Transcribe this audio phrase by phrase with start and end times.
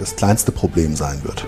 [0.00, 1.46] das kleinste Problem sein wird.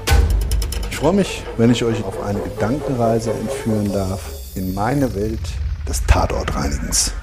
[0.91, 4.21] Ich freue mich, wenn ich euch auf eine Gedankenreise entführen darf
[4.55, 5.41] in meine Welt
[5.89, 7.15] des Tatortreinigens.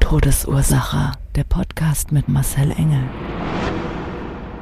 [0.00, 1.12] Todesursache.
[1.36, 3.04] Der Podcast mit Marcel Engel.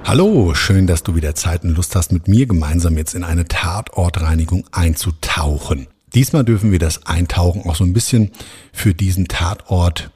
[0.04, 3.46] Hallo, schön, dass du wieder Zeit und Lust hast, mit mir gemeinsam jetzt in eine
[3.46, 5.86] Tatortreinigung einzutauchen.
[6.14, 8.32] Diesmal dürfen wir das Eintauchen auch so ein bisschen
[8.70, 10.10] für diesen Tatort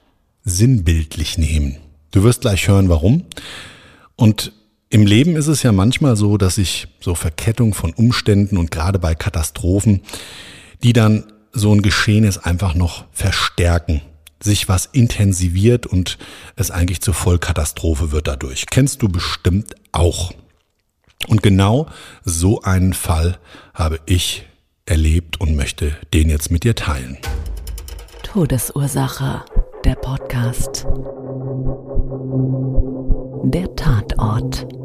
[0.45, 1.77] sinnbildlich nehmen.
[2.11, 3.25] Du wirst gleich hören, warum.
[4.17, 4.53] Und
[4.91, 8.99] im Leben ist es ja manchmal so, dass sich so Verkettung von Umständen und gerade
[8.99, 10.03] bei Katastrophen,
[10.83, 14.03] die dann so ein Geschehnis einfach noch verstärken
[14.43, 16.19] sich was intensiviert und
[16.57, 18.67] es eigentlich zur Vollkatastrophe wird dadurch.
[18.67, 20.33] Kennst du bestimmt auch.
[21.29, 21.87] Und genau
[22.25, 23.39] so einen Fall
[23.75, 24.47] habe ich
[24.87, 27.19] erlebt und möchte den jetzt mit dir teilen.
[28.23, 29.45] Todesursache,
[29.85, 30.87] der Podcast.
[33.45, 34.80] Der Tatort.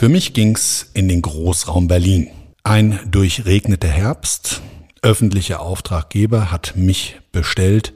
[0.00, 2.28] Für mich ging's in den Großraum Berlin.
[2.62, 4.62] Ein durchregneter Herbst,
[5.02, 7.92] öffentlicher Auftraggeber hat mich bestellt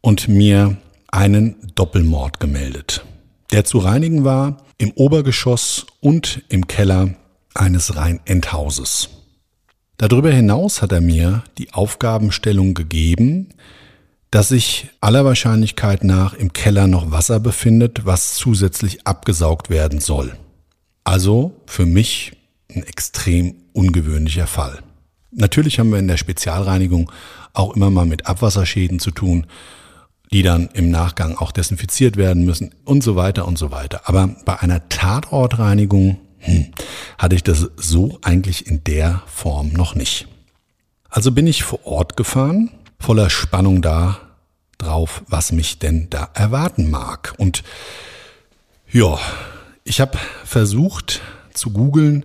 [0.00, 3.04] und mir einen Doppelmord gemeldet,
[3.52, 7.10] der zu reinigen war im Obergeschoss und im Keller
[7.52, 9.10] eines Rhein-Endhauses.
[9.98, 13.50] Darüber hinaus hat er mir die Aufgabenstellung gegeben,
[14.30, 20.32] dass sich aller Wahrscheinlichkeit nach im Keller noch Wasser befindet, was zusätzlich abgesaugt werden soll.
[21.10, 22.36] Also für mich
[22.72, 24.78] ein extrem ungewöhnlicher Fall.
[25.32, 27.10] Natürlich haben wir in der Spezialreinigung
[27.52, 29.48] auch immer mal mit Abwasserschäden zu tun,
[30.32, 34.02] die dann im Nachgang auch desinfiziert werden müssen und so weiter und so weiter.
[34.04, 36.66] Aber bei einer Tatortreinigung hm,
[37.18, 40.28] hatte ich das so eigentlich in der Form noch nicht.
[41.08, 42.70] Also bin ich vor Ort gefahren,
[43.00, 44.20] voller Spannung da
[44.78, 47.34] drauf, was mich denn da erwarten mag.
[47.36, 47.64] Und
[48.92, 49.18] ja,
[49.90, 51.20] ich habe versucht
[51.52, 52.24] zu googeln,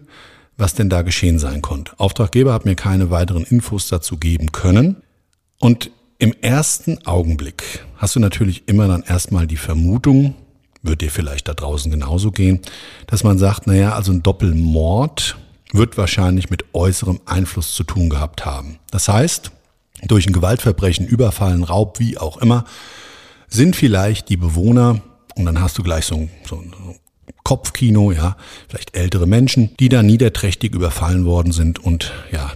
[0.56, 2.00] was denn da geschehen sein konnte.
[2.00, 5.02] Auftraggeber hat mir keine weiteren Infos dazu geben können.
[5.60, 5.90] Und
[6.20, 10.36] im ersten Augenblick hast du natürlich immer dann erstmal die Vermutung,
[10.84, 12.62] wird dir vielleicht da draußen genauso gehen,
[13.08, 15.36] dass man sagt, naja, also ein Doppelmord
[15.74, 18.78] wird wahrscheinlich mit äußerem Einfluss zu tun gehabt haben.
[18.92, 19.52] Das heißt,
[20.04, 22.66] durch ein Gewaltverbrechen, Überfallen, Raub, wie auch immer,
[23.48, 25.02] sind vielleicht die Bewohner,
[25.36, 26.96] und dann hast du gleich so, so, so
[27.44, 28.38] Kopfkino, ja,
[28.68, 32.52] vielleicht ältere Menschen, die da niederträchtig überfallen worden sind und ja,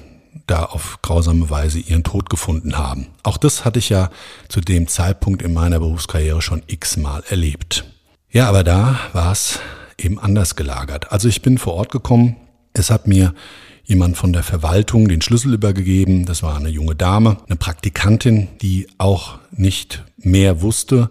[0.48, 3.08] da auf grausame Weise ihren Tod gefunden haben.
[3.24, 4.10] Auch das hatte ich ja
[4.48, 7.86] zu dem Zeitpunkt in meiner Berufskarriere schon x-mal erlebt.
[8.32, 9.60] Ja, aber da war es
[9.98, 11.12] eben anders gelagert.
[11.12, 12.36] Also ich bin vor Ort gekommen,
[12.74, 13.34] es hat mir
[13.84, 16.26] jemand von der Verwaltung den Schlüssel übergegeben.
[16.26, 21.10] Das war eine junge Dame, eine Praktikantin, die auch nicht mehr wusste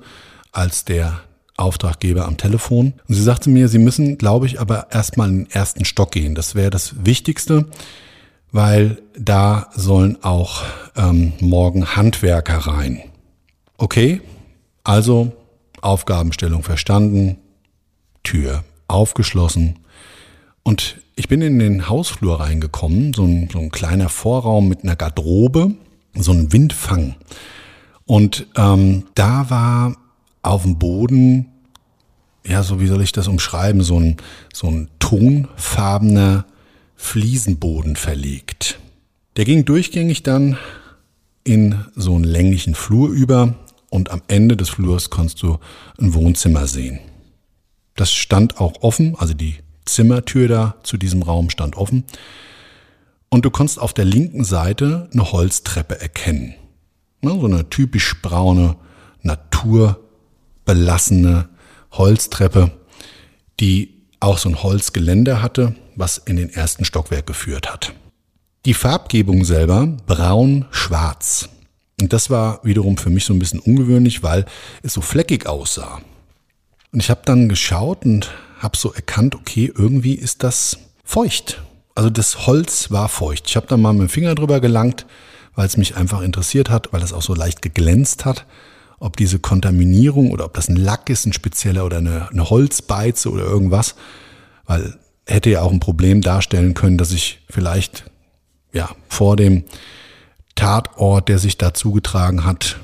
[0.53, 1.21] als der
[1.59, 2.95] Auftraggeber am Telefon.
[3.09, 6.35] Und sie sagte mir, sie müssen, glaube ich, aber erstmal in den ersten Stock gehen.
[6.35, 7.67] Das wäre das Wichtigste,
[8.53, 10.63] weil da sollen auch
[10.97, 13.03] ähm, morgen Handwerker rein.
[13.77, 14.21] Okay,
[14.85, 15.33] also
[15.81, 17.37] Aufgabenstellung verstanden,
[18.23, 19.79] Tür aufgeschlossen
[20.69, 24.97] und ich bin in den Hausflur reingekommen, so ein, so ein kleiner Vorraum mit einer
[24.97, 25.72] Garderobe,
[26.15, 27.16] so ein Windfang.
[28.04, 29.97] Und ähm, da war
[30.48, 31.47] auf dem Boden,
[32.47, 34.16] ja, so wie soll ich das umschreiben, so ein,
[34.53, 36.47] so ein tonfarbener
[36.97, 38.80] Fliesenboden verlegt.
[39.36, 40.56] Der ging durchgängig dann
[41.45, 43.54] in so einen länglichen Flur über
[43.91, 45.59] und am Ende des Flurs konntest du
[45.98, 46.98] ein Wohnzimmer sehen.
[47.94, 52.04] Das stand auch offen, also die Zimmertür da zu diesem Raum stand offen.
[53.30, 56.54] Und du konntest auf der linken Seite eine Holztreppe erkennen.
[57.22, 58.77] So eine typisch braune
[59.22, 60.08] Natur
[60.68, 61.48] belassene
[61.92, 62.70] Holztreppe,
[63.59, 67.94] die auch so ein Holzgeländer hatte, was in den ersten Stockwerk geführt hat.
[68.66, 71.48] Die Farbgebung selber braun-schwarz.
[72.03, 74.44] Und das war wiederum für mich so ein bisschen ungewöhnlich, weil
[74.82, 76.03] es so fleckig aussah.
[76.92, 81.62] Und ich habe dann geschaut und habe so erkannt, okay, irgendwie ist das feucht.
[81.94, 83.44] Also das Holz war feucht.
[83.48, 85.06] Ich habe dann mal mit dem Finger drüber gelangt,
[85.54, 88.44] weil es mich einfach interessiert hat, weil es auch so leicht geglänzt hat,
[89.00, 93.30] ob diese Kontaminierung oder ob das ein Lack ist, ein spezieller oder eine, eine Holzbeize
[93.30, 93.95] oder irgendwas,
[94.66, 98.04] weil hätte ja auch ein Problem darstellen können, dass ich vielleicht
[98.72, 99.65] ja vor dem
[100.54, 102.80] Tatort, der sich da zugetragen hat,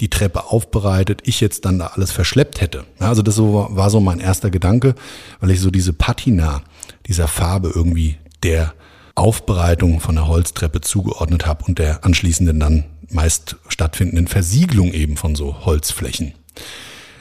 [0.00, 2.84] die Treppe aufbereitet, ich jetzt dann da alles verschleppt hätte.
[2.98, 4.94] Also das war so mein erster Gedanke,
[5.40, 6.62] weil ich so diese Patina
[7.06, 8.74] dieser Farbe irgendwie der
[9.14, 15.34] Aufbereitung von der Holztreppe zugeordnet habe und der anschließenden dann meist stattfindenden Versiegelung eben von
[15.34, 16.34] so Holzflächen.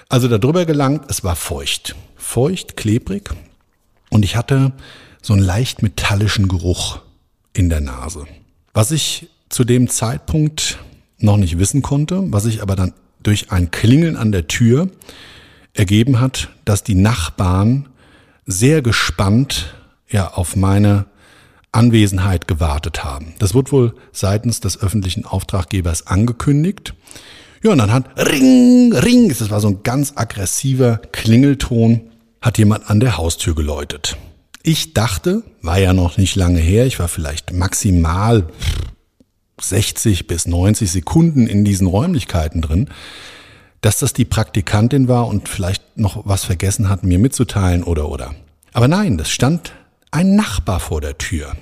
[0.09, 1.95] Also darüber gelangt, es war feucht.
[2.15, 3.31] Feucht, klebrig
[4.09, 4.73] und ich hatte
[5.21, 6.99] so einen leicht metallischen Geruch
[7.53, 8.25] in der Nase.
[8.73, 10.79] Was ich zu dem Zeitpunkt
[11.17, 12.93] noch nicht wissen konnte, was sich aber dann
[13.23, 14.89] durch ein Klingeln an der Tür
[15.73, 17.89] ergeben hat, dass die Nachbarn
[18.45, 19.75] sehr gespannt
[20.09, 21.05] ja auf meine
[21.75, 23.33] Anwesenheit gewartet haben.
[23.39, 26.93] Das wird wohl seitens des öffentlichen Auftraggebers angekündigt.
[27.63, 32.11] Ja, und dann hat Ring, Ring, das war so ein ganz aggressiver Klingelton,
[32.41, 34.17] hat jemand an der Haustür geläutet.
[34.61, 38.47] Ich dachte, war ja noch nicht lange her, ich war vielleicht maximal
[39.61, 42.89] 60 bis 90 Sekunden in diesen Räumlichkeiten drin,
[43.81, 48.33] dass das die Praktikantin war und vielleicht noch was vergessen hat, mir mitzuteilen oder oder.
[48.73, 49.73] Aber nein, das stand
[50.11, 51.55] ein Nachbar vor der Tür.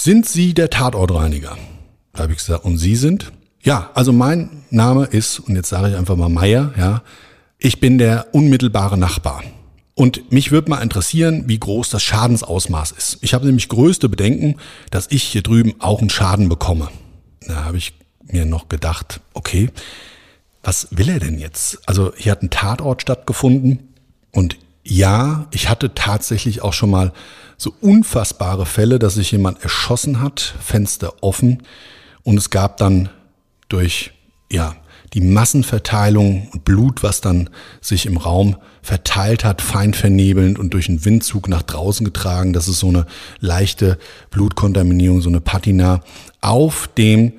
[0.00, 1.58] Sind Sie der Tatortreiniger?
[2.12, 3.32] Da habe ich gesagt, und Sie sind?
[3.60, 7.02] Ja, also mein Name ist, und jetzt sage ich einfach mal Meier, ja,
[7.58, 9.42] ich bin der unmittelbare Nachbar.
[9.96, 13.18] Und mich würde mal interessieren, wie groß das Schadensausmaß ist.
[13.22, 14.60] Ich habe nämlich größte Bedenken,
[14.92, 16.90] dass ich hier drüben auch einen Schaden bekomme.
[17.40, 19.68] Da habe ich mir noch gedacht, okay,
[20.62, 21.80] was will er denn jetzt?
[21.88, 23.88] Also hier hat ein Tatort stattgefunden
[24.30, 27.12] und ja, ich hatte tatsächlich auch schon mal
[27.58, 31.62] so unfassbare Fälle, dass sich jemand erschossen hat, Fenster offen.
[32.22, 33.10] Und es gab dann
[33.68, 34.12] durch
[34.50, 34.76] ja,
[35.12, 37.50] die Massenverteilung und Blut, was dann
[37.80, 42.68] sich im Raum verteilt hat, fein vernebelnd und durch einen Windzug nach draußen getragen, dass
[42.68, 43.06] es so eine
[43.40, 43.98] leichte
[44.30, 46.04] Blutkontaminierung, so eine Patina
[46.40, 47.32] auf dem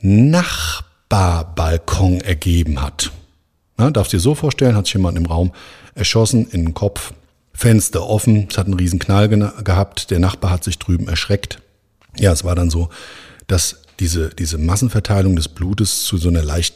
[0.00, 3.10] Nachbarbalkon ergeben hat.
[3.76, 5.50] Na, darfst dir so vorstellen, hat sich jemand im Raum
[5.94, 7.12] erschossen in den Kopf,
[7.56, 11.58] Fenster offen, es hat einen riesen Knall gehabt, der Nachbar hat sich drüben erschreckt.
[12.18, 12.90] Ja, es war dann so,
[13.46, 16.74] dass diese, diese Massenverteilung des Blutes zu so einer leicht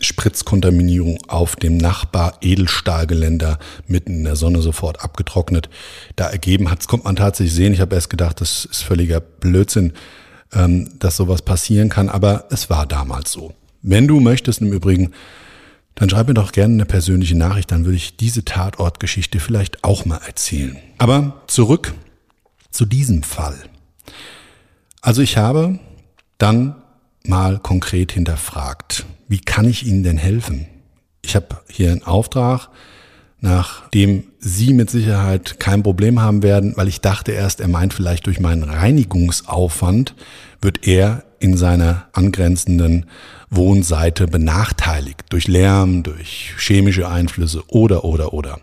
[0.00, 5.68] Spritzkontaminierung auf dem Nachbar Edelstahlgeländer mitten in der Sonne sofort abgetrocknet
[6.16, 6.78] da ergeben hat.
[6.78, 7.74] Das kommt man tatsächlich sehen.
[7.74, 9.92] Ich habe erst gedacht, das ist völliger Blödsinn,
[10.52, 13.52] ähm, dass sowas passieren kann, aber es war damals so.
[13.82, 15.12] Wenn du möchtest im Übrigen,
[16.00, 20.06] dann schreib mir doch gerne eine persönliche Nachricht, dann würde ich diese Tatortgeschichte vielleicht auch
[20.06, 20.78] mal erzählen.
[20.96, 21.92] Aber zurück
[22.70, 23.58] zu diesem Fall.
[25.02, 25.78] Also ich habe
[26.38, 26.76] dann
[27.22, 30.66] mal konkret hinterfragt, wie kann ich Ihnen denn helfen?
[31.20, 32.70] Ich habe hier einen Auftrag,
[33.40, 37.92] nach dem Sie mit Sicherheit kein Problem haben werden, weil ich dachte erst, er meint
[37.92, 40.14] vielleicht durch meinen Reinigungsaufwand
[40.62, 43.04] wird er in seiner angrenzenden
[43.50, 48.60] Wohnseite benachteiligt durch Lärm, durch chemische Einflüsse oder oder oder.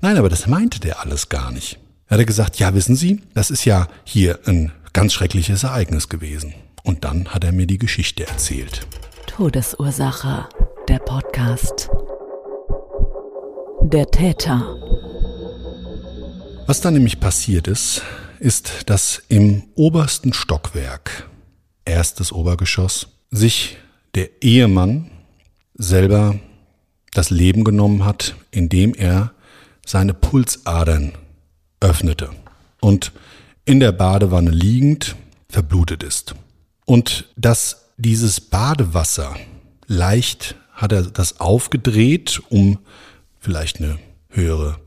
[0.00, 1.78] Nein, aber das meinte der alles gar nicht.
[2.08, 6.54] Er hat gesagt, ja, wissen Sie, das ist ja hier ein ganz schreckliches Ereignis gewesen.
[6.82, 8.86] Und dann hat er mir die Geschichte erzählt.
[9.26, 10.48] Todesursache,
[10.88, 11.90] der Podcast.
[13.82, 14.76] Der Täter.
[16.66, 18.02] Was dann nämlich passiert ist,
[18.38, 21.28] ist, dass im obersten Stockwerk,
[21.84, 23.76] erstes Obergeschoss, sich
[24.14, 25.10] der Ehemann
[25.74, 26.38] selber
[27.12, 29.32] das Leben genommen hat, indem er
[29.86, 31.12] seine Pulsadern
[31.80, 32.30] öffnete
[32.80, 33.12] und
[33.64, 35.16] in der Badewanne liegend
[35.48, 36.34] verblutet ist.
[36.84, 39.36] Und dass dieses Badewasser
[39.86, 42.78] leicht hat er das aufgedreht, um
[43.38, 43.98] vielleicht eine
[44.28, 44.78] höhere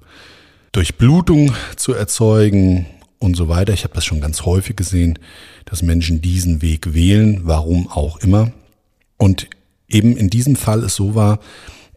[0.71, 2.87] Durchblutung zu erzeugen
[3.19, 3.73] und so weiter.
[3.73, 5.19] Ich habe das schon ganz häufig gesehen,
[5.65, 8.51] dass Menschen diesen Weg wählen, warum auch immer.
[9.23, 9.47] Und
[9.87, 11.39] eben in diesem Fall es so war,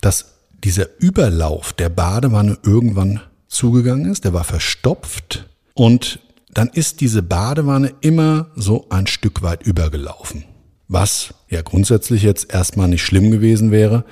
[0.00, 6.20] dass dieser Überlauf der Badewanne irgendwann zugegangen ist, der war verstopft und
[6.54, 10.44] dann ist diese Badewanne immer so ein Stück weit übergelaufen.
[10.86, 14.04] Was ja grundsätzlich jetzt erstmal nicht schlimm gewesen wäre,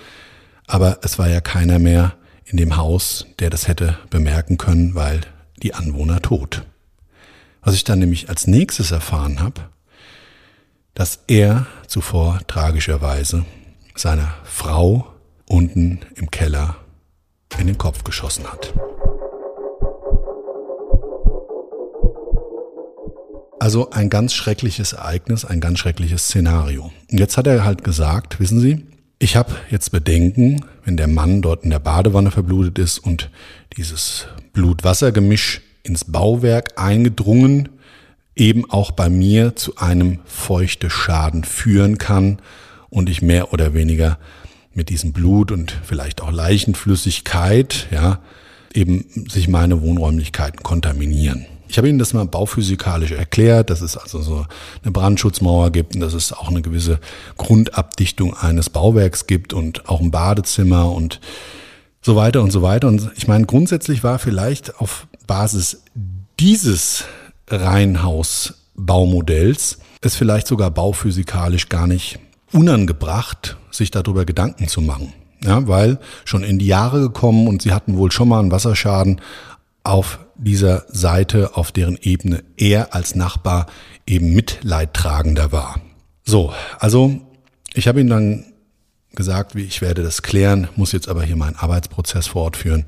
[0.66, 2.16] aber es war ja keiner mehr
[2.46, 5.20] in dem Haus, der das hätte bemerken können, weil
[5.62, 6.64] die Anwohner tot.
[7.62, 9.60] Was ich dann nämlich als nächstes erfahren habe,
[10.94, 13.44] dass er zuvor tragischerweise
[13.96, 15.06] seiner Frau
[15.46, 16.76] unten im Keller
[17.58, 18.72] in den Kopf geschossen hat.
[23.60, 26.92] Also ein ganz schreckliches Ereignis, ein ganz schreckliches Szenario.
[27.10, 28.86] Und jetzt hat er halt gesagt, wissen Sie,
[29.18, 33.30] ich habe jetzt Bedenken, wenn der Mann dort in der Badewanne verblutet ist und
[33.76, 37.70] dieses Blut-Wasser-Gemisch ins Bauwerk eingedrungen,
[38.36, 42.38] eben auch bei mir zu einem feuchte Schaden führen kann
[42.90, 44.18] und ich mehr oder weniger
[44.72, 48.20] mit diesem Blut und vielleicht auch Leichenflüssigkeit, ja,
[48.72, 51.46] eben sich meine Wohnräumlichkeiten kontaminieren.
[51.68, 54.46] Ich habe Ihnen das mal bauphysikalisch erklärt, dass es also so
[54.82, 57.00] eine Brandschutzmauer gibt und dass es auch eine gewisse
[57.36, 61.20] Grundabdichtung eines Bauwerks gibt und auch ein Badezimmer und
[62.00, 62.86] so weiter und so weiter.
[62.88, 65.82] Und ich meine, grundsätzlich war vielleicht auf Basis
[66.38, 67.04] dieses
[67.48, 72.18] Reihenhausbaumodells es vielleicht sogar bauphysikalisch gar nicht
[72.52, 75.12] unangebracht, sich darüber Gedanken zu machen.
[75.42, 79.20] Ja, weil schon in die Jahre gekommen und sie hatten wohl schon mal einen Wasserschaden
[79.82, 83.66] auf dieser Seite, auf deren Ebene er als Nachbar
[84.06, 85.80] eben Mitleidtragender war.
[86.24, 87.20] So, also
[87.74, 88.46] ich habe ihm dann
[89.14, 92.86] gesagt, wie ich werde das klären, muss jetzt aber hier meinen Arbeitsprozess fortführen,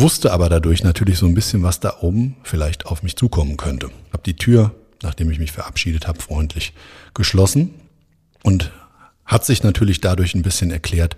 [0.00, 3.90] wusste aber dadurch natürlich so ein bisschen, was da oben vielleicht auf mich zukommen könnte.
[4.12, 6.72] Hab die Tür, nachdem ich mich verabschiedet habe, freundlich
[7.14, 7.74] geschlossen
[8.42, 8.70] und
[9.24, 11.16] hat sich natürlich dadurch ein bisschen erklärt,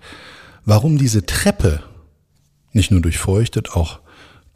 [0.65, 1.81] warum diese Treppe
[2.73, 3.99] nicht nur durchfeuchtet, auch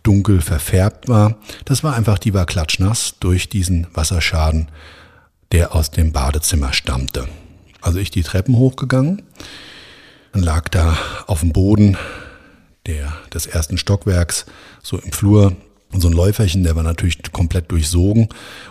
[0.04, 1.38] dunkel verfärbt war.
[1.66, 4.70] Das war einfach, die war klatschnass durch diesen Wasserschaden,
[5.52, 7.28] der aus dem Badezimmer stammte.
[7.82, 9.24] Also ich die Treppen hochgegangen,
[10.32, 11.98] dann lag da auf dem Boden
[12.86, 14.46] der, des ersten Stockwerks,
[14.82, 15.56] so im Flur,
[15.96, 18.28] und so ein Läuferchen, der war natürlich komplett durchsogen.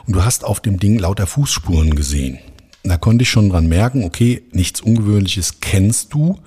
[0.06, 2.38] Und du hast auf dem Ding lauter Fußspuren gesehen.
[2.82, 6.38] Da konnte ich schon dran merken, okay, nichts Ungewöhnliches kennst du,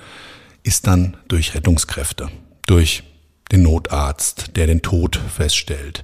[0.61, 2.29] ist dann durch Rettungskräfte,
[2.67, 3.03] durch
[3.51, 6.03] den Notarzt, der den Tod feststellt,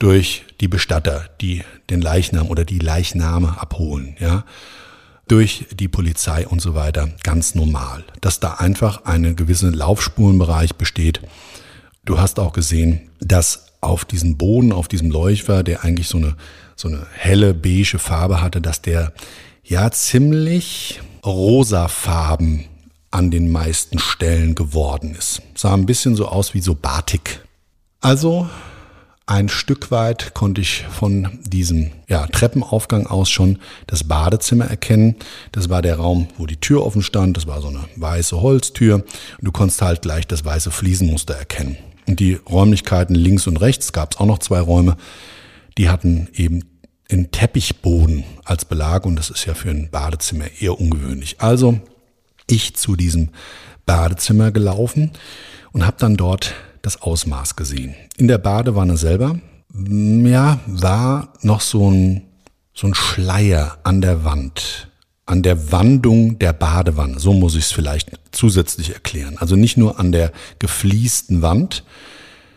[0.00, 4.44] durch die Bestatter, die den Leichnam oder die Leichname abholen, ja,
[5.28, 11.20] durch die Polizei und so weiter, ganz normal, dass da einfach eine gewisse Laufspurenbereich besteht.
[12.04, 16.36] Du hast auch gesehen, dass auf diesem Boden, auf diesem Leuchter, der eigentlich so eine,
[16.74, 19.12] so eine helle beige Farbe hatte, dass der
[19.62, 22.64] ja ziemlich rosafarben
[23.10, 25.42] an den meisten Stellen geworden ist.
[25.54, 27.44] Sah ein bisschen so aus wie so Batik.
[28.00, 28.48] Also
[29.28, 35.16] ein Stück weit konnte ich von diesem ja, Treppenaufgang aus schon das Badezimmer erkennen.
[35.52, 37.36] Das war der Raum, wo die Tür offen stand.
[37.36, 38.94] Das war so eine weiße Holztür.
[38.94, 39.06] Und
[39.42, 41.76] du konntest halt gleich das weiße Fliesenmuster erkennen.
[42.06, 44.96] Und die Räumlichkeiten links und rechts gab es auch noch zwei Räume.
[45.76, 46.64] Die hatten eben
[47.06, 51.42] in Teppichboden als Belag und das ist ja für ein Badezimmer eher ungewöhnlich.
[51.42, 51.78] Also
[52.48, 53.28] ich zu diesem
[53.84, 55.10] Badezimmer gelaufen
[55.72, 57.94] und habe dann dort das Ausmaß gesehen.
[58.16, 59.38] In der Badewanne selber,
[59.74, 62.22] ja, war noch so ein,
[62.74, 64.88] so ein Schleier an der Wand,
[65.26, 67.18] an der Wandung der Badewanne.
[67.18, 69.36] So muss ich es vielleicht zusätzlich erklären.
[69.38, 71.84] Also nicht nur an der gefliesten Wand,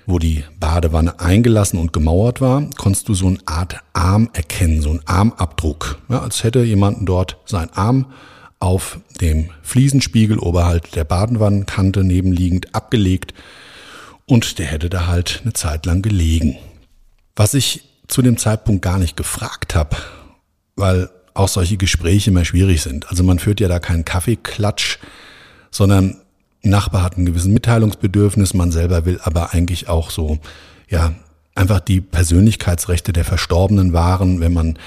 [0.08, 4.90] wo die Badewanne eingelassen und gemauert war, konntest du so eine Art Arm erkennen, so
[4.90, 6.00] einen Armabdruck.
[6.10, 8.08] Ja, als hätte jemand dort seinen Arm
[8.60, 13.34] auf dem Fliesenspiegel oberhalb der Badenwannenkante nebenliegend abgelegt
[14.32, 16.56] und der hätte da halt eine Zeit lang gelegen.
[17.36, 19.98] Was ich zu dem Zeitpunkt gar nicht gefragt habe,
[20.78, 23.10] weil auch solche Gespräche immer schwierig sind.
[23.10, 25.00] Also man führt ja da keinen Kaffeeklatsch,
[25.70, 26.16] sondern
[26.64, 30.38] Nachbar hat ein gewisses Mitteilungsbedürfnis, man selber will aber eigentlich auch so,
[30.88, 31.12] ja,
[31.54, 34.78] einfach die Persönlichkeitsrechte der Verstorbenen wahren, wenn man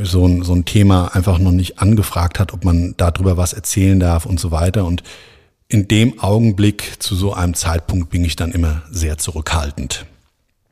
[0.00, 3.98] so ein, so ein Thema einfach noch nicht angefragt hat, ob man darüber was erzählen
[3.98, 4.84] darf und so weiter.
[4.84, 5.02] Und
[5.68, 10.06] in dem Augenblick zu so einem Zeitpunkt bin ich dann immer sehr zurückhaltend.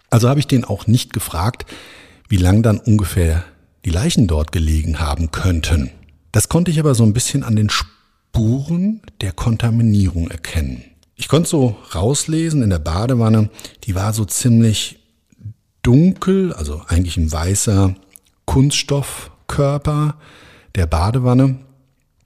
[0.09, 1.67] Also habe ich den auch nicht gefragt,
[2.29, 3.45] wie lang dann ungefähr
[3.85, 5.91] die Leichen dort gelegen haben könnten.
[6.33, 10.83] Das konnte ich aber so ein bisschen an den Spuren der Kontaminierung erkennen.
[11.15, 13.51] Ich konnte so rauslesen in der Badewanne,
[13.85, 14.99] die war so ziemlich
[15.83, 17.95] dunkel, also eigentlich ein weißer
[18.45, 20.17] Kunststoffkörper
[20.75, 21.59] der Badewanne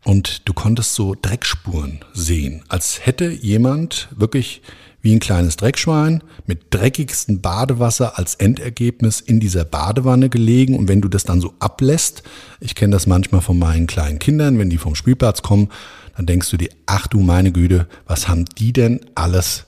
[0.04, 4.62] und du konntest so Dreckspuren sehen, als hätte jemand wirklich
[5.02, 10.76] wie ein kleines Dreckschwein mit dreckigstem Badewasser als Endergebnis in dieser Badewanne gelegen.
[10.76, 12.23] Und wenn du das dann so ablässt,
[12.61, 15.71] ich kenne das manchmal von meinen kleinen Kindern, wenn die vom Spielplatz kommen,
[16.16, 19.64] dann denkst du dir, ach du meine Güte, was haben die denn alles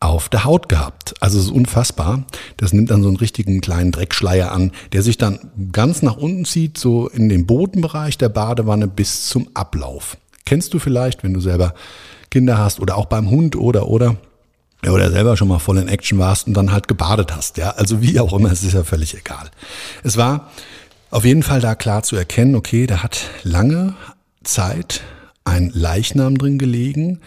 [0.00, 1.14] auf der Haut gehabt.
[1.20, 2.24] Also es ist unfassbar.
[2.56, 5.38] Das nimmt dann so einen richtigen kleinen Dreckschleier an, der sich dann
[5.72, 10.16] ganz nach unten zieht, so in den Bodenbereich der Badewanne bis zum Ablauf.
[10.46, 11.74] Kennst du vielleicht, wenn du selber
[12.30, 14.16] Kinder hast oder auch beim Hund oder oder
[14.88, 18.00] oder selber schon mal voll in Action warst und dann halt gebadet hast, ja, also
[18.00, 19.50] wie auch immer, es ist ja völlig egal.
[20.02, 20.50] Es war
[21.10, 23.94] auf jeden Fall da klar zu erkennen, okay, da hat lange
[24.42, 25.02] Zeit
[25.44, 27.20] ein Leichnam drin gelegen,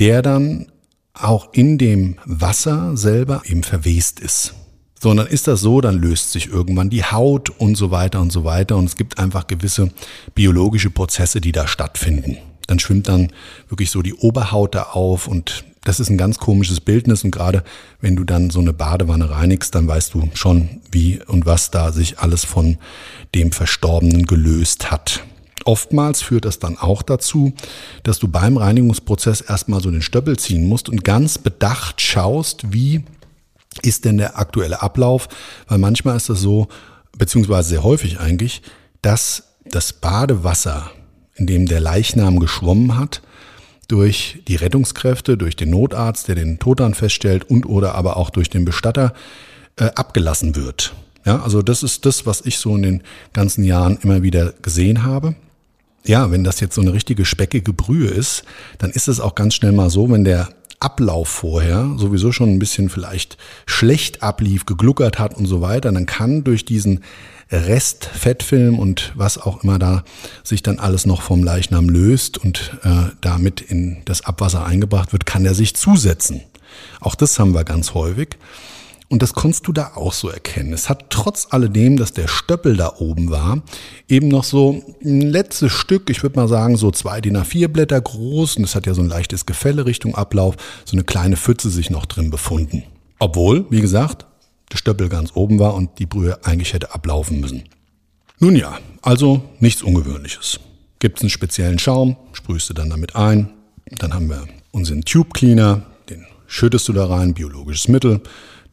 [0.00, 0.71] der dann
[1.14, 4.54] auch in dem Wasser selber eben verwest ist.
[5.00, 8.20] So, und dann ist das so, dann löst sich irgendwann die Haut und so weiter
[8.20, 8.76] und so weiter.
[8.76, 9.90] Und es gibt einfach gewisse
[10.34, 12.38] biologische Prozesse, die da stattfinden.
[12.68, 13.32] Dann schwimmt dann
[13.68, 17.24] wirklich so die Oberhaut da auf und das ist ein ganz komisches Bildnis.
[17.24, 17.64] Und gerade
[18.00, 21.90] wenn du dann so eine Badewanne reinigst, dann weißt du schon, wie und was da
[21.90, 22.78] sich alles von
[23.34, 25.24] dem Verstorbenen gelöst hat.
[25.64, 27.52] Oftmals führt das dann auch dazu,
[28.02, 33.04] dass du beim Reinigungsprozess erstmal so den Stöppel ziehen musst und ganz bedacht schaust, wie
[33.82, 35.28] ist denn der aktuelle Ablauf?
[35.68, 36.68] Weil manchmal ist das so,
[37.16, 38.62] beziehungsweise sehr häufig eigentlich,
[39.00, 40.90] dass das Badewasser,
[41.36, 43.22] in dem der Leichnam geschwommen hat,
[43.88, 48.30] durch die Rettungskräfte, durch den Notarzt, der den Tod dann feststellt und oder aber auch
[48.30, 49.12] durch den Bestatter
[49.76, 50.94] äh, abgelassen wird.
[51.24, 53.02] Ja, also das ist das, was ich so in den
[53.32, 55.36] ganzen Jahren immer wieder gesehen habe
[56.04, 58.44] ja, wenn das jetzt so eine richtige speckige Brühe ist,
[58.78, 60.48] dann ist es auch ganz schnell mal so, wenn der
[60.80, 66.06] Ablauf vorher sowieso schon ein bisschen vielleicht schlecht ablief, gegluckert hat und so weiter, dann
[66.06, 67.04] kann durch diesen
[67.52, 70.04] Rest Fettfilm und was auch immer da
[70.42, 75.26] sich dann alles noch vom Leichnam löst und äh, damit in das Abwasser eingebracht wird,
[75.26, 76.40] kann er sich zusetzen.
[77.00, 78.30] Auch das haben wir ganz häufig.
[79.12, 80.72] Und das konntest du da auch so erkennen.
[80.72, 83.60] Es hat trotz alledem, dass der Stöppel da oben war,
[84.08, 88.00] eben noch so ein letztes Stück, ich würde mal sagen so zwei DIN A4 Blätter
[88.00, 91.68] groß und es hat ja so ein leichtes Gefälle Richtung Ablauf, so eine kleine Pfütze
[91.68, 92.84] sich noch drin befunden.
[93.18, 94.24] Obwohl, wie gesagt,
[94.72, 97.64] der Stöppel ganz oben war und die Brühe eigentlich hätte ablaufen müssen.
[98.38, 100.58] Nun ja, also nichts Ungewöhnliches.
[101.00, 103.52] Gibt es einen speziellen Schaum, sprühst du dann damit ein.
[103.90, 108.22] Dann haben wir unseren Tube Cleaner, den schüttest du da rein, biologisches Mittel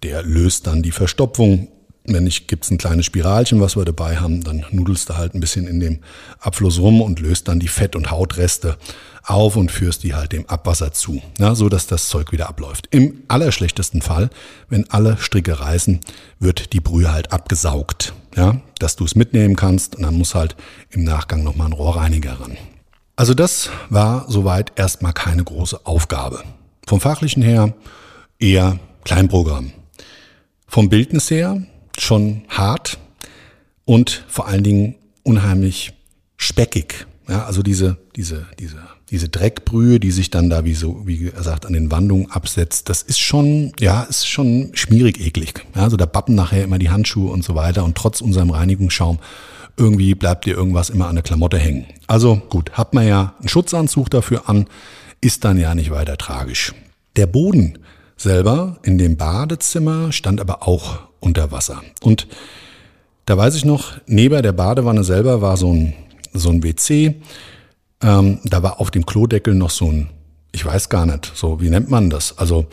[0.04, 1.70] der löst dann die Verstopfung.
[2.06, 5.40] Wenn nicht, gibt's ein kleines Spiralchen, was wir dabei haben, dann nudelst du halt ein
[5.40, 6.00] bisschen in dem
[6.40, 8.78] Abfluss rum und löst dann die Fett- und Hautreste
[9.24, 12.88] auf und führst die halt dem Abwasser zu, ja, so dass das Zeug wieder abläuft.
[12.90, 14.30] Im allerschlechtesten Fall,
[14.70, 16.00] wenn alle Stricke reißen,
[16.40, 20.56] wird die Brühe halt abgesaugt, ja, dass du es mitnehmen kannst und dann muss halt
[20.90, 22.58] im Nachgang nochmal ein Rohrreiniger ran.
[23.16, 26.42] Also das war soweit erstmal keine große Aufgabe.
[26.88, 27.76] Vom fachlichen her
[28.40, 29.74] eher Kleinprogramm.
[30.70, 31.64] Vom Bildnis her
[31.98, 33.00] schon hart
[33.86, 35.94] und vor allen Dingen unheimlich
[36.38, 37.08] speckig.
[37.28, 38.78] Ja, also diese, diese, diese,
[39.10, 43.02] diese Dreckbrühe, die sich dann da wie so, wie gesagt, an den Wandungen absetzt, das
[43.02, 45.66] ist schon, ja, ist schon schmierig eklig.
[45.76, 49.18] Ja, also da bappen nachher immer die Handschuhe und so weiter und trotz unserem Reinigungsschaum
[49.76, 51.88] irgendwie bleibt dir irgendwas immer an der Klamotte hängen.
[52.06, 54.68] Also gut, hat man ja einen Schutzanzug dafür an,
[55.20, 56.76] ist dann ja nicht weiter tragisch.
[57.16, 57.80] Der Boden
[58.20, 61.82] selber in dem Badezimmer stand aber auch unter Wasser.
[62.02, 62.28] Und
[63.26, 65.94] da weiß ich noch, neben der Badewanne selber war so ein,
[66.34, 67.16] so ein WC.
[68.02, 70.10] Ähm, da war auf dem Klodeckel noch so ein,
[70.52, 72.38] ich weiß gar nicht, so, wie nennt man das?
[72.38, 72.68] Also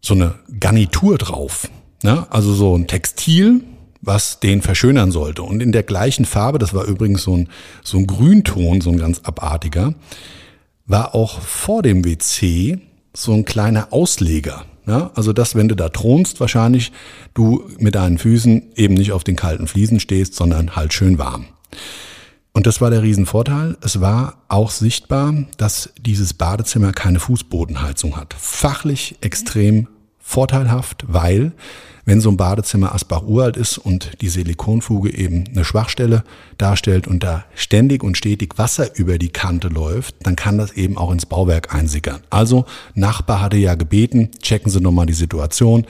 [0.00, 1.68] so eine Garnitur drauf.
[2.02, 2.26] Ne?
[2.30, 3.62] Also so ein Textil,
[4.02, 5.42] was den verschönern sollte.
[5.42, 7.48] Und in der gleichen Farbe, das war übrigens so ein,
[7.82, 9.94] so ein Grünton, so ein ganz abartiger,
[10.86, 12.80] war auch vor dem WC
[13.16, 14.64] so ein kleiner Ausleger.
[14.86, 16.92] Ja, also dass, wenn du da thronst, wahrscheinlich
[17.32, 21.46] du mit deinen Füßen eben nicht auf den kalten Fliesen stehst, sondern halt schön warm.
[22.52, 23.76] Und das war der Riesenvorteil.
[23.80, 28.34] Es war auch sichtbar, dass dieses Badezimmer keine Fußbodenheizung hat.
[28.38, 29.88] Fachlich extrem
[30.24, 31.52] vorteilhaft, weil
[32.06, 36.24] wenn so ein Badezimmer Asbach uralt ist und die Silikonfuge eben eine Schwachstelle
[36.58, 40.98] darstellt und da ständig und stetig Wasser über die Kante läuft, dann kann das eben
[40.98, 42.20] auch ins Bauwerk einsickern.
[42.30, 45.86] Also Nachbar hatte ja gebeten, checken Sie nochmal die Situation.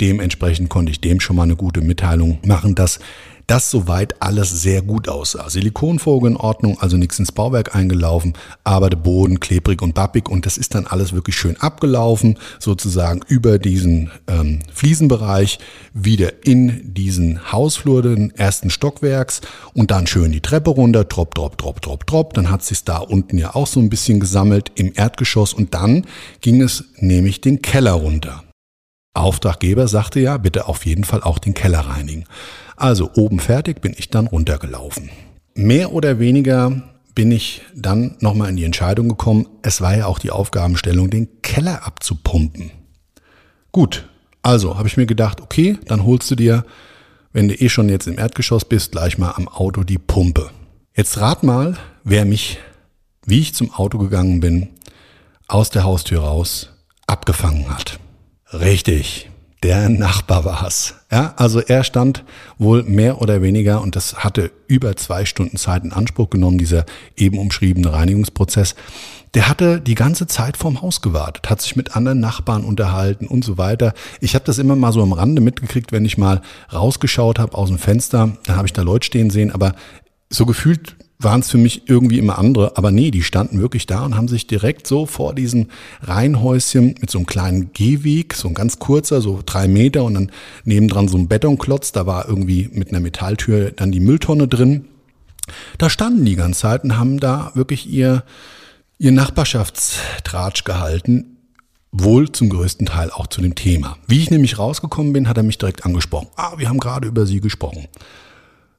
[0.00, 2.98] Dementsprechend konnte ich dem schon mal eine gute Mitteilung machen, dass
[3.46, 5.48] das soweit alles sehr gut aussah.
[5.48, 10.46] Silikonfoge in Ordnung, also nichts ins Bauwerk eingelaufen, aber der Boden klebrig und bappig und
[10.46, 15.58] das ist dann alles wirklich schön abgelaufen, sozusagen über diesen ähm, Fliesenbereich
[15.94, 19.40] wieder in diesen Hausflur den ersten Stockwerks
[19.74, 22.34] und dann schön die Treppe runter, drop, drop, drop, drop, drop.
[22.34, 26.06] Dann hat sich da unten ja auch so ein bisschen gesammelt im Erdgeschoss und dann
[26.40, 28.42] ging es nämlich den Keller runter.
[29.16, 32.24] Auftraggeber sagte ja, bitte auf jeden Fall auch den Keller reinigen.
[32.76, 35.10] Also oben fertig bin ich dann runtergelaufen.
[35.54, 36.82] Mehr oder weniger
[37.14, 41.40] bin ich dann nochmal in die Entscheidung gekommen, es war ja auch die Aufgabenstellung, den
[41.40, 42.70] Keller abzupumpen.
[43.72, 44.06] Gut,
[44.42, 46.64] also habe ich mir gedacht, okay, dann holst du dir,
[47.32, 50.50] wenn du eh schon jetzt im Erdgeschoss bist, gleich mal am Auto die Pumpe.
[50.94, 52.58] Jetzt rat mal, wer mich,
[53.24, 54.68] wie ich zum Auto gegangen bin,
[55.48, 56.70] aus der Haustür raus
[57.06, 57.98] abgefangen hat.
[58.52, 59.28] Richtig,
[59.64, 60.94] der Nachbar war's.
[61.10, 62.24] Ja, also er stand
[62.58, 66.84] wohl mehr oder weniger und das hatte über zwei Stunden Zeit in Anspruch genommen, dieser
[67.16, 68.76] eben umschriebene Reinigungsprozess.
[69.34, 73.44] Der hatte die ganze Zeit vorm Haus gewartet, hat sich mit anderen Nachbarn unterhalten und
[73.44, 73.92] so weiter.
[74.20, 76.40] Ich habe das immer mal so am Rande mitgekriegt, wenn ich mal
[76.72, 79.74] rausgeschaut habe aus dem Fenster, da habe ich da Leute stehen sehen, aber
[80.30, 84.04] so gefühlt waren es für mich irgendwie immer andere, aber nee, die standen wirklich da
[84.04, 85.68] und haben sich direkt so vor diesem
[86.02, 90.32] Reihenhäuschen mit so einem kleinen Gehweg, so ein ganz kurzer, so drei Meter und dann
[90.64, 94.86] nebendran so ein Betonklotz, da war irgendwie mit einer Metalltür dann die Mülltonne drin.
[95.78, 98.24] Da standen die ganze Zeit und haben da wirklich ihr,
[98.98, 101.36] ihr Nachbarschaftstratsch gehalten,
[101.92, 103.96] wohl zum größten Teil auch zu dem Thema.
[104.06, 106.28] Wie ich nämlich rausgekommen bin, hat er mich direkt angesprochen.
[106.36, 107.86] Ah, wir haben gerade über Sie gesprochen.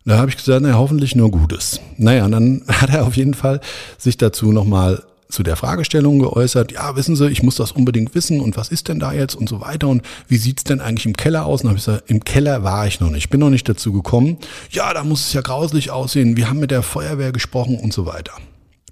[0.07, 1.81] Da habe ich gesagt, naja, hoffentlich nur Gutes.
[1.97, 3.59] Naja, und dann hat er auf jeden Fall
[3.97, 8.39] sich dazu nochmal zu der Fragestellung geäußert, ja, wissen Sie, ich muss das unbedingt wissen
[8.39, 11.17] und was ist denn da jetzt und so weiter und wie sieht's denn eigentlich im
[11.17, 11.61] Keller aus?
[11.61, 14.37] Und habe ich gesagt, im Keller war ich noch nicht, bin noch nicht dazu gekommen.
[14.71, 18.05] Ja, da muss es ja grauslich aussehen, wir haben mit der Feuerwehr gesprochen und so
[18.05, 18.31] weiter.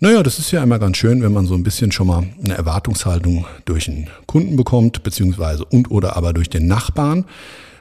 [0.01, 2.55] Naja, das ist ja immer ganz schön, wenn man so ein bisschen schon mal eine
[2.55, 7.23] Erwartungshaltung durch einen Kunden bekommt, beziehungsweise und oder aber durch den Nachbarn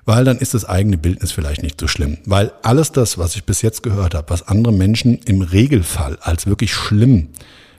[0.04, 2.18] weil dann ist das eigene Bildnis vielleicht nicht so schlimm.
[2.24, 6.46] Weil alles das, was ich bis jetzt gehört habe, was andere Menschen im Regelfall als
[6.46, 7.28] wirklich schlimm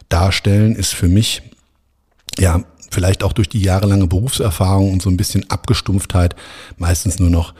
[0.09, 1.41] darstellen, ist für mich,
[2.37, 6.35] ja, vielleicht auch durch die jahrelange Berufserfahrung und so ein bisschen Abgestumpftheit
[6.77, 7.53] meistens nur noch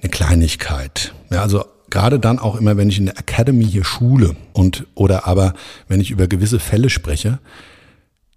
[0.00, 1.12] eine Kleinigkeit.
[1.30, 5.26] Ja, also gerade dann auch immer, wenn ich in der Academy hier schule und oder
[5.26, 5.54] aber
[5.88, 7.38] wenn ich über gewisse Fälle spreche,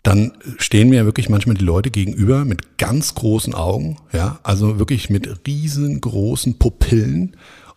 [0.04, 5.10] dann stehen mir wirklich manchmal die Leute gegenüber mit ganz großen Augen, ja, also wirklich
[5.10, 7.36] mit riesengroßen Pupillen,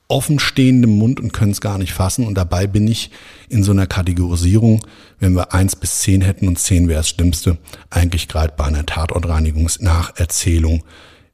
[0.08, 2.26] offenstehendem Mund und können es gar nicht fassen.
[2.26, 3.10] Und dabei bin ich
[3.48, 4.86] in so einer Kategorisierung,
[5.18, 7.58] wenn wir eins bis zehn hätten und zehn wäre das Schlimmste,
[7.90, 10.84] eigentlich gerade bei einer Tatortreinigungsnacherzählung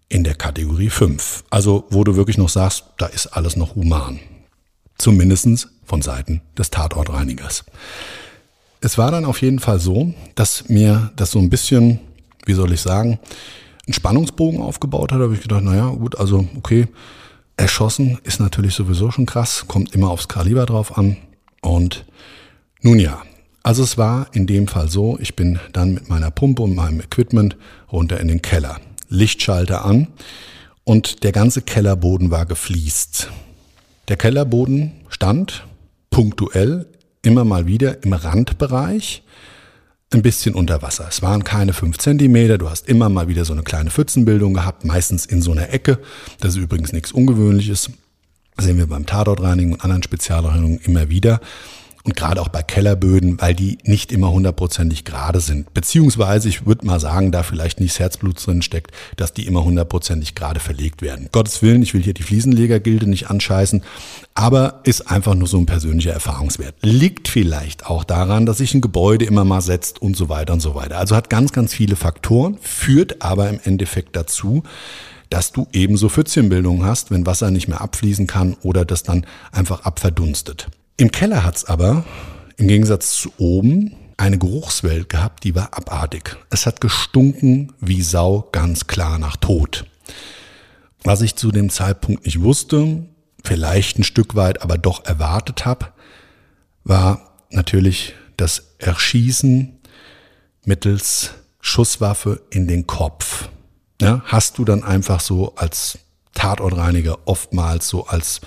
[0.08, 1.44] in der Kategorie fünf.
[1.50, 4.20] Also wo du wirklich noch sagst, da ist alles noch human.
[4.96, 7.64] Zumindestens von Seiten des Tatortreinigers.
[8.80, 12.00] Es war dann auf jeden Fall so, dass mir das so ein bisschen,
[12.46, 13.18] wie soll ich sagen,
[13.86, 15.18] einen Spannungsbogen aufgebaut hat.
[15.18, 16.86] Da habe ich gedacht, naja, gut, also okay,
[17.56, 21.16] erschossen ist natürlich sowieso schon krass, kommt immer aufs Kaliber drauf an.
[21.60, 22.04] Und
[22.82, 23.22] nun ja,
[23.62, 27.00] also es war in dem Fall so, ich bin dann mit meiner Pumpe und meinem
[27.00, 27.56] Equipment
[27.90, 28.80] runter in den Keller.
[29.08, 30.08] Lichtschalter an
[30.84, 33.30] und der ganze Kellerboden war gefliest.
[34.08, 35.66] Der Kellerboden stand
[36.10, 36.86] punktuell
[37.22, 39.22] immer mal wieder im Randbereich
[40.12, 41.06] ein bisschen unter Wasser.
[41.08, 44.84] Es waren keine fünf Zentimeter, du hast immer mal wieder so eine kleine Pfützenbildung gehabt,
[44.84, 45.98] meistens in so einer Ecke.
[46.40, 47.90] Das ist übrigens nichts Ungewöhnliches.
[48.56, 51.40] Das sehen wir beim Tatortreinigen und anderen Spezialreinigungen immer wieder
[52.04, 55.72] und gerade auch bei Kellerböden, weil die nicht immer hundertprozentig gerade sind.
[55.74, 59.64] Beziehungsweise, ich würde mal sagen, da vielleicht nicht das Herzblut drin steckt, dass die immer
[59.64, 61.28] hundertprozentig gerade verlegt werden.
[61.32, 63.82] Gottes Willen, ich will hier die Fliesenlegergilde nicht anscheißen,
[64.34, 66.74] aber ist einfach nur so ein persönlicher Erfahrungswert.
[66.82, 70.60] Liegt vielleicht auch daran, dass sich ein Gebäude immer mal setzt und so weiter und
[70.60, 70.98] so weiter.
[70.98, 74.62] Also hat ganz, ganz viele Faktoren, führt aber im Endeffekt dazu,
[75.30, 79.82] dass du ebenso Pfützchenbildung hast, wenn Wasser nicht mehr abfließen kann oder das dann einfach
[79.82, 80.68] abverdunstet.
[81.00, 82.04] Im Keller hat's aber,
[82.56, 86.36] im Gegensatz zu oben, eine Geruchswelt gehabt, die war abartig.
[86.50, 89.86] Es hat gestunken wie Sau, ganz klar nach Tod.
[91.04, 93.06] Was ich zu dem Zeitpunkt nicht wusste,
[93.44, 95.92] vielleicht ein Stück weit, aber doch erwartet habe,
[96.82, 99.78] war natürlich das Erschießen
[100.64, 101.30] mittels
[101.60, 103.50] Schusswaffe in den Kopf.
[104.02, 106.00] Ja, hast du dann einfach so als
[106.34, 108.40] Tatortreiniger oftmals so als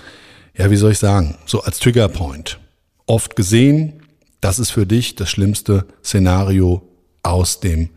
[0.56, 2.58] ja, wie soll ich sagen, so als Triggerpoint.
[3.06, 4.02] Oft gesehen,
[4.40, 6.82] das ist für dich das schlimmste Szenario
[7.22, 7.90] aus dem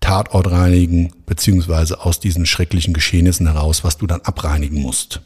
[0.00, 5.20] Tatort reinigen, beziehungsweise aus diesen schrecklichen Geschehnissen heraus, was du dann abreinigen musst.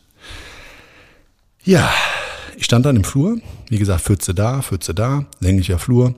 [1.64, 1.92] Ja,
[2.56, 6.14] ich stand dann im Flur, wie gesagt, Pfütze da, Pfütze da, länglicher Flur.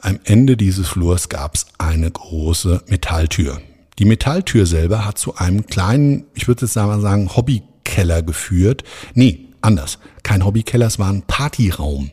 [0.00, 3.60] Am Ende dieses Flurs gab es eine große Metalltür.
[3.98, 8.84] Die Metalltür selber hat zu einem kleinen, ich würde jetzt sagen, Hobbykeller geführt.
[9.14, 9.98] Nee, anders.
[10.22, 12.10] Kein Hobbykeller, es war ein Partyraum.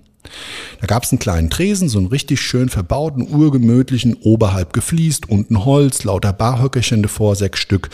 [0.82, 5.66] Da gab es einen kleinen Tresen, so einen richtig schön verbauten, urgemütlichen, oberhalb gefliest, unten
[5.66, 7.90] Holz, lauter Barhöckerchen davor, sechs Stück.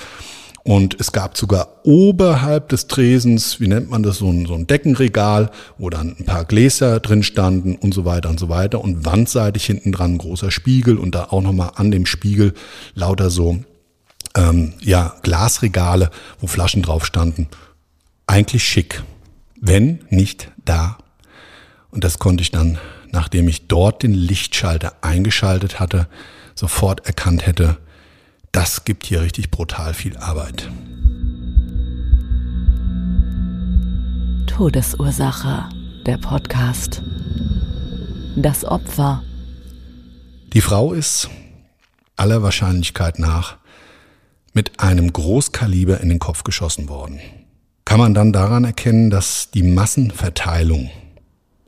[0.64, 4.66] Und es gab sogar oberhalb des Tresens, wie nennt man das, so ein, so ein
[4.66, 8.82] Deckenregal, wo dann ein paar Gläser drin standen und so weiter und so weiter.
[8.82, 12.56] Und wandseitig hinten dran ein großer Spiegel und da auch nochmal an dem Spiegel
[12.96, 13.60] lauter so
[14.36, 17.48] ähm, ja, Glasregale, wo Flaschen drauf standen.
[18.26, 19.04] Eigentlich schick,
[19.66, 20.98] wenn nicht da.
[21.90, 22.78] Und das konnte ich dann,
[23.12, 26.08] nachdem ich dort den Lichtschalter eingeschaltet hatte,
[26.54, 27.78] sofort erkannt hätte,
[28.52, 30.70] das gibt hier richtig brutal viel Arbeit.
[34.48, 35.70] Todesursache,
[36.06, 37.02] der Podcast.
[38.36, 39.24] Das Opfer.
[40.54, 41.30] Die Frau ist
[42.16, 43.58] aller Wahrscheinlichkeit nach
[44.54, 47.20] mit einem Großkaliber in den Kopf geschossen worden.
[47.86, 50.90] Kann man dann daran erkennen, dass die Massenverteilung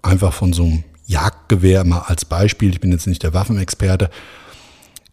[0.02, 4.10] einfach von so einem Jagdgewehr mal als Beispiel, ich bin jetzt nicht der Waffenexperte,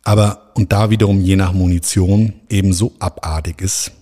[0.02, 3.92] aber und da wiederum je nach Munition eben so abartig ist,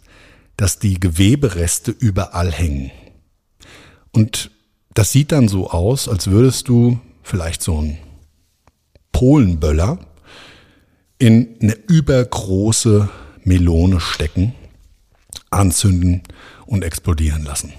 [0.56, 2.90] dass die Gewebereste überall hängen.
[4.12, 4.50] Und
[4.94, 7.98] das sieht dann so aus, als würdest du vielleicht so einen
[9.12, 9.98] Polenböller
[11.18, 13.08] in eine übergroße
[13.44, 14.54] Melone stecken,
[15.50, 16.22] anzünden
[16.72, 17.74] und explodieren lassen.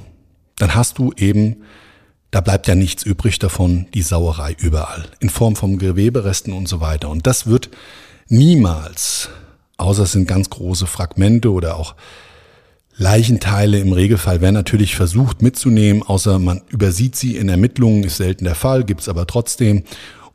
[0.60, 1.64] Dann hast du eben,
[2.30, 6.80] da bleibt ja nichts übrig davon, die Sauerei überall, in Form von Geweberesten und so
[6.80, 7.10] weiter.
[7.10, 7.72] Und das wird
[8.28, 9.30] niemals,
[9.78, 11.96] außer es sind ganz große Fragmente oder auch
[12.96, 18.46] Leichenteile im Regelfall werden natürlich versucht mitzunehmen, außer man übersieht sie in Ermittlungen, ist selten
[18.46, 19.84] der Fall, gibt's aber trotzdem.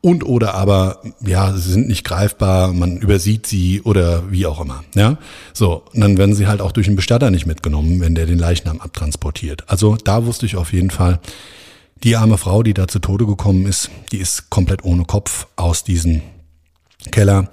[0.01, 4.83] Und oder aber, ja, sie sind nicht greifbar, man übersieht sie oder wie auch immer.
[4.95, 5.17] Ja,
[5.53, 8.39] so, und dann werden sie halt auch durch den Bestatter nicht mitgenommen, wenn der den
[8.39, 9.69] Leichnam abtransportiert.
[9.69, 11.19] Also da wusste ich auf jeden Fall,
[12.03, 15.83] die arme Frau, die da zu Tode gekommen ist, die ist komplett ohne Kopf aus
[15.83, 16.21] diesem
[17.11, 17.49] Keller,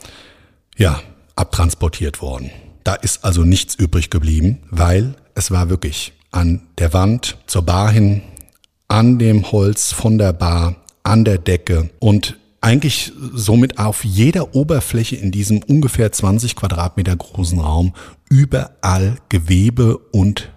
[0.77, 1.01] ja,
[1.35, 2.51] abtransportiert worden.
[2.85, 7.91] Da ist also nichts übrig geblieben, weil es war wirklich an der Wand zur Bar
[7.91, 8.23] hin,
[8.87, 15.15] an dem Holz von der Bar, an der Decke und eigentlich somit auf jeder Oberfläche
[15.15, 17.95] in diesem ungefähr 20 Quadratmeter großen Raum
[18.29, 20.51] überall Gewebe und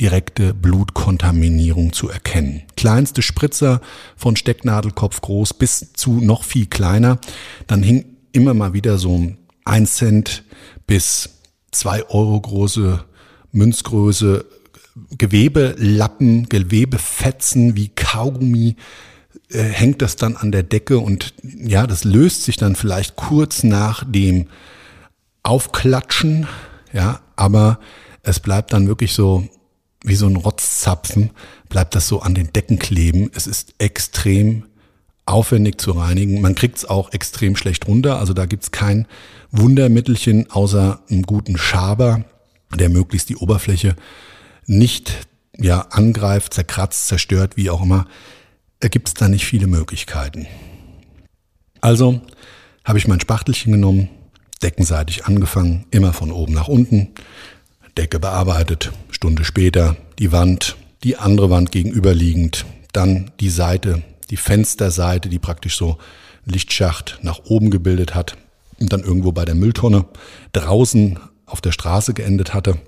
[0.00, 2.62] direkte Blutkontaminierung zu erkennen.
[2.76, 3.80] Kleinste Spritzer
[4.16, 7.18] von Stecknadelkopf groß bis zu noch viel kleiner.
[7.66, 9.32] Dann hing immer mal wieder so
[9.64, 10.44] ein Cent
[10.86, 11.40] bis
[11.72, 13.04] zwei Euro große
[13.50, 14.44] Münzgröße
[15.16, 18.76] Gewebelappen, Gewebefetzen wie Kaugummi
[19.50, 23.62] äh, hängt das dann an der Decke und ja, das löst sich dann vielleicht kurz
[23.62, 24.48] nach dem
[25.42, 26.46] Aufklatschen,
[26.92, 27.78] ja, aber
[28.22, 29.48] es bleibt dann wirklich so
[30.04, 31.30] wie so ein Rotzzapfen,
[31.68, 33.30] bleibt das so an den Decken kleben.
[33.34, 34.64] Es ist extrem
[35.26, 36.40] aufwendig zu reinigen.
[36.40, 38.18] Man kriegt es auch extrem schlecht runter.
[38.18, 39.06] Also da gibt's kein
[39.50, 42.24] Wundermittelchen außer einem guten Schaber,
[42.74, 43.96] der möglichst die Oberfläche
[44.66, 48.06] nicht ja, angreift, zerkratzt, zerstört, wie auch immer.
[48.80, 50.46] Da gibt's da nicht viele Möglichkeiten.
[51.80, 52.20] Also
[52.84, 54.08] habe ich mein Spachtelchen genommen,
[54.62, 57.08] deckenseitig angefangen, immer von oben nach unten,
[57.96, 65.28] Decke bearbeitet, Stunde später die Wand, die andere Wand gegenüberliegend, dann die Seite die Fensterseite,
[65.28, 65.98] die praktisch so
[66.44, 68.36] Lichtschacht nach oben gebildet hat
[68.78, 70.06] und dann irgendwo bei der Mülltonne
[70.52, 72.78] draußen auf der Straße geendet hatte.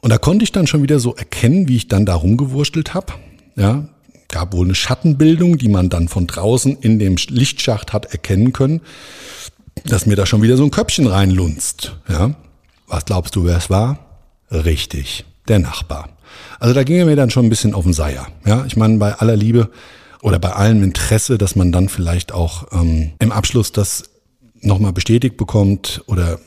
[0.00, 3.14] Und da konnte ich dann schon wieder so erkennen, wie ich dann da rumgewurstelt habe.
[3.56, 3.88] Ja,
[4.34, 8.80] gab wohl eine Schattenbildung, die man dann von draußen in dem Lichtschacht hat erkennen können,
[9.86, 11.96] dass mir da schon wieder so ein Köpfchen reinlunzt.
[12.08, 12.34] Ja,
[12.88, 14.00] was glaubst du, wer es war?
[14.50, 16.08] Richtig, der Nachbar.
[16.58, 18.26] Also da ging er mir dann schon ein bisschen auf den Seier.
[18.44, 19.70] Ja, ich meine, bei aller Liebe,
[20.20, 24.10] oder bei allem Interesse, dass man dann vielleicht auch ähm, im Abschluss das
[24.62, 26.40] nochmal bestätigt bekommt oder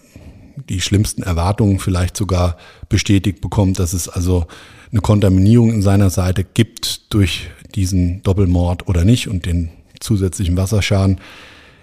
[0.67, 2.57] die schlimmsten Erwartungen vielleicht sogar
[2.89, 4.45] bestätigt bekommt, dass es also
[4.91, 11.19] eine Kontaminierung in seiner Seite gibt durch diesen Doppelmord oder nicht und den zusätzlichen Wasserschaden.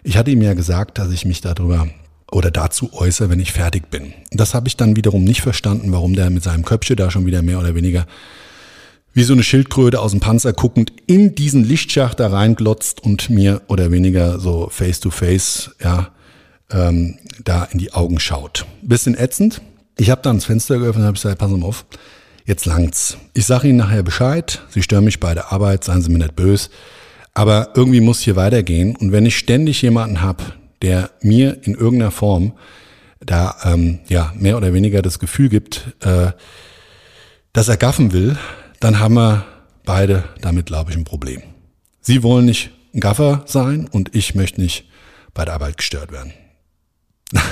[0.02, 1.88] Ich hatte ihm ja gesagt, dass ich mich darüber
[2.30, 4.12] oder dazu äußere, wenn ich fertig bin.
[4.32, 7.42] Das habe ich dann wiederum nicht verstanden, warum der mit seinem Köpfchen da schon wieder
[7.42, 8.06] mehr oder weniger
[9.14, 13.62] wie so eine Schildkröte aus dem Panzer guckend in diesen Lichtschacht da reinglotzt und mir
[13.68, 16.08] oder weniger so face to face, ja,
[16.70, 18.66] ähm, da in die Augen schaut.
[18.82, 19.62] Bisschen ätzend.
[19.96, 21.86] Ich habe dann das Fenster geöffnet und habe gesagt, pass mal auf,
[22.44, 23.16] jetzt langt's.
[23.32, 26.36] Ich sage Ihnen nachher Bescheid, Sie stören mich bei der Arbeit, seien Sie mir nicht
[26.36, 26.70] böse,
[27.32, 30.44] aber irgendwie muss hier weitergehen und wenn ich ständig jemanden habe,
[30.82, 32.52] der mir in irgendeiner Form
[33.20, 36.32] da ähm, ja mehr oder weniger das Gefühl gibt, äh,
[37.52, 38.36] dass er gaffen will,
[38.80, 39.44] dann haben wir
[39.84, 41.42] beide damit, glaube ich, ein Problem.
[42.00, 44.84] Sie wollen nicht ein Gaffer sein und ich möchte nicht
[45.32, 46.32] bei der Arbeit gestört werden.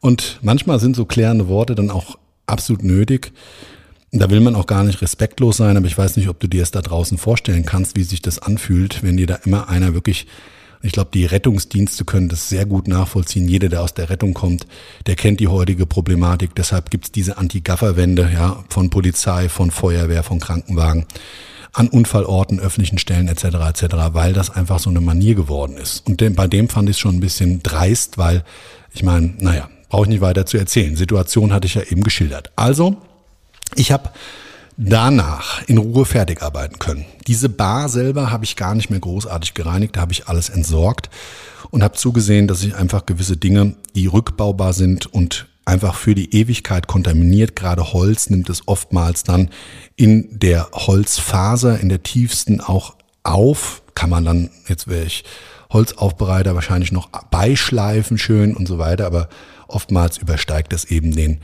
[0.00, 2.16] und manchmal sind so klärende Worte dann auch
[2.48, 3.32] absolut nötig.
[4.10, 6.62] Da will man auch gar nicht respektlos sein, aber ich weiß nicht, ob du dir
[6.62, 10.26] es da draußen vorstellen kannst, wie sich das anfühlt, wenn dir da immer einer wirklich
[10.80, 13.48] Ich glaube, die Rettungsdienste können das sehr gut nachvollziehen.
[13.48, 14.66] Jeder, der aus der Rettung kommt,
[15.06, 16.54] der kennt die heutige Problematik.
[16.54, 21.06] Deshalb gibt's diese Anti-Gaffer-Wände ja, von Polizei, von Feuerwehr, von Krankenwagen
[21.72, 23.44] an Unfallorten, öffentlichen Stellen etc.
[23.44, 26.06] etc., weil das einfach so eine Manier geworden ist.
[26.06, 28.44] Und bei dem fand ich es schon ein bisschen dreist, weil
[28.94, 30.96] ich meine, naja, brauche ich nicht weiter zu erzählen.
[30.96, 32.50] Situation hatte ich ja eben geschildert.
[32.56, 32.96] Also,
[33.74, 34.10] ich habe
[34.76, 37.04] danach in Ruhe fertig arbeiten können.
[37.26, 41.10] Diese Bar selber habe ich gar nicht mehr großartig gereinigt, da habe ich alles entsorgt
[41.70, 46.34] und habe zugesehen, dass ich einfach gewisse Dinge, die rückbaubar sind und einfach für die
[46.34, 49.50] Ewigkeit kontaminiert, gerade Holz nimmt es oftmals dann
[49.96, 55.24] in der Holzfaser, in der tiefsten auch auf, kann man dann, jetzt wäre ich
[55.70, 59.28] Holzaufbereiter, wahrscheinlich noch beischleifen schön und so weiter, aber
[59.68, 61.40] oftmals übersteigt es eben den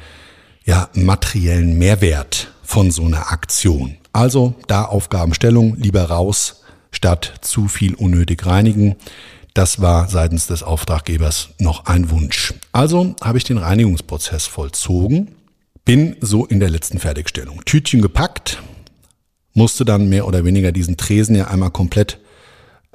[0.65, 3.97] ja, materiellen Mehrwert von so einer Aktion.
[4.13, 8.97] Also da Aufgabenstellung, lieber raus, statt zu viel unnötig reinigen.
[9.53, 12.55] Das war seitens des Auftraggebers noch ein Wunsch.
[12.73, 15.35] Also habe ich den Reinigungsprozess vollzogen,
[15.85, 17.65] bin so in der letzten Fertigstellung.
[17.65, 18.63] Tütchen gepackt,
[19.53, 22.19] musste dann mehr oder weniger diesen Tresen ja einmal komplett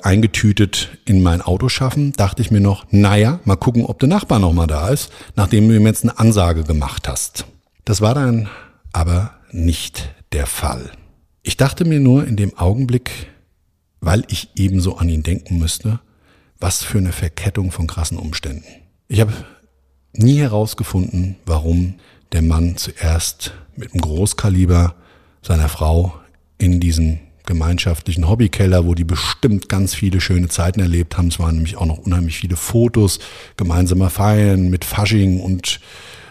[0.03, 4.39] eingetütet in mein Auto schaffen, dachte ich mir noch, naja, mal gucken, ob der Nachbar
[4.39, 7.45] noch mal da ist, nachdem du ihm jetzt eine Ansage gemacht hast.
[7.85, 8.49] Das war dann
[8.93, 10.91] aber nicht der Fall.
[11.43, 13.27] Ich dachte mir nur in dem Augenblick,
[14.01, 15.99] weil ich ebenso an ihn denken müsste,
[16.59, 18.67] was für eine Verkettung von krassen Umständen.
[19.07, 19.33] Ich habe
[20.13, 21.95] nie herausgefunden, warum
[22.31, 24.95] der Mann zuerst mit einem Großkaliber
[25.41, 26.13] seiner Frau
[26.57, 31.29] in diesem gemeinschaftlichen Hobbykeller, wo die bestimmt ganz viele schöne Zeiten erlebt haben.
[31.29, 33.19] Es waren nämlich auch noch unheimlich viele Fotos,
[33.57, 35.79] gemeinsamer Feiern mit Fasching und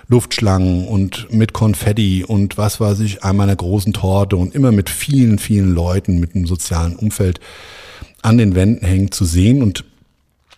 [0.07, 4.89] Luftschlangen und mit Konfetti und was weiß ich, einmal einer großen Torte und immer mit
[4.89, 7.41] vielen, vielen Leuten mit einem sozialen Umfeld
[8.23, 9.85] an den Wänden hängen zu sehen und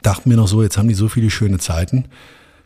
[0.02, 2.04] dachte mir noch so, jetzt haben die so viele schöne Zeiten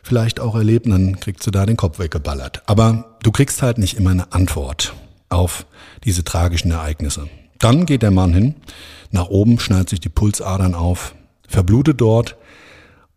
[0.03, 2.61] vielleicht auch erlebt und dann kriegst du da den Kopf weggeballert.
[2.67, 4.93] Aber du kriegst halt nicht immer eine Antwort
[5.29, 5.65] auf
[6.03, 7.29] diese tragischen Ereignisse.
[7.65, 8.53] Dann geht der Mann hin,
[9.09, 11.15] nach oben, schneidet sich die Pulsadern auf,
[11.47, 12.35] verblutet dort.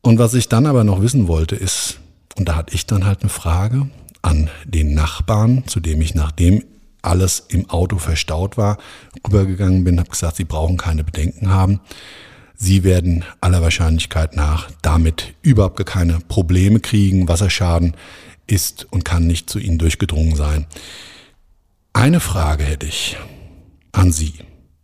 [0.01, 2.01] Und was ich dann aber noch wissen wollte, ist,
[2.39, 3.91] und da hatte ich dann halt eine Frage
[4.23, 6.65] an den Nachbarn, zu dem ich nachdem
[7.03, 8.79] alles im Auto verstaut war,
[9.27, 11.81] rübergegangen bin, habe gesagt, sie brauchen keine Bedenken haben.
[12.55, 17.29] Sie werden aller Wahrscheinlichkeit nach damit überhaupt keine Probleme kriegen.
[17.29, 17.99] Wasserschaden
[18.47, 20.65] ist und kann nicht zu Ihnen durchgedrungen sein.
[21.93, 23.19] Eine Frage hätte ich
[23.99, 24.35] an Sie.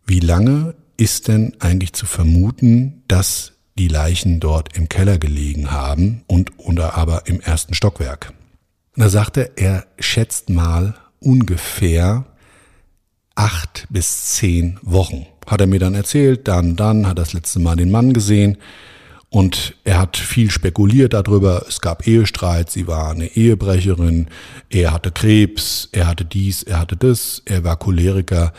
[0.05, 6.23] Wie lange ist denn eigentlich zu vermuten, dass die Leichen dort im Keller gelegen haben
[6.27, 8.33] und oder aber im ersten Stockwerk.
[8.95, 12.25] Da sagte er, er schätzt mal ungefähr
[13.35, 15.25] acht bis zehn Wochen.
[15.47, 18.57] Hat er mir dann erzählt, dann, dann, hat das letzte Mal den Mann gesehen
[19.29, 21.65] und er hat viel spekuliert darüber.
[21.67, 24.27] Es gab Ehestreit, sie war eine Ehebrecherin,
[24.69, 28.53] er hatte Krebs, er hatte dies, er hatte das, er war Choleriker.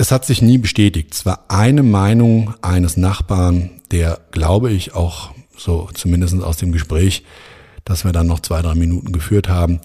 [0.00, 1.12] Es hat sich nie bestätigt.
[1.12, 7.22] Es war eine Meinung eines Nachbarn, der, glaube ich, auch so zumindest aus dem Gespräch,
[7.84, 9.82] das wir dann noch zwei, drei Minuten geführt haben.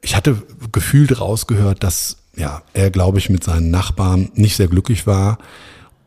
[0.00, 0.40] Ich hatte
[0.70, 5.38] gefühlt rausgehört, dass ja, er, glaube ich, mit seinen Nachbarn nicht sehr glücklich war.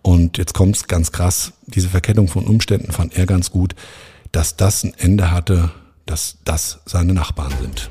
[0.01, 3.75] Und jetzt kommt es ganz krass, diese Verkettung von Umständen fand er ganz gut,
[4.31, 5.71] dass das ein Ende hatte,
[6.05, 7.89] dass das seine Nachbarn sind.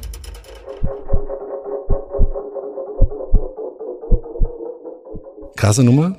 [5.61, 6.17] Krasse Nummer.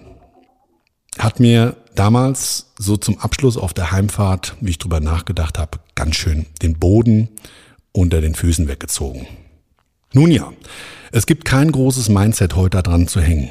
[1.18, 6.16] Hat mir damals so zum Abschluss auf der Heimfahrt, wie ich drüber nachgedacht habe, ganz
[6.16, 7.28] schön den Boden
[7.92, 9.26] unter den Füßen weggezogen.
[10.14, 10.54] Nun ja,
[11.12, 13.50] es gibt kein großes Mindset heute daran zu hängen.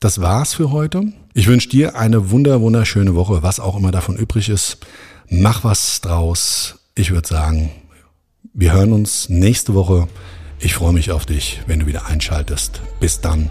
[0.00, 1.04] Das war's für heute.
[1.34, 4.78] Ich wünsche dir eine wunder wunderschöne Woche, was auch immer davon übrig ist.
[5.30, 6.80] Mach was draus.
[6.96, 7.70] Ich würde sagen,
[8.54, 10.08] wir hören uns nächste Woche.
[10.58, 12.82] Ich freue mich auf dich, wenn du wieder einschaltest.
[12.98, 13.50] Bis dann.